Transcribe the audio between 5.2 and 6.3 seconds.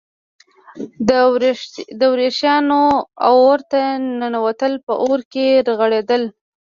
کې رغړېدل.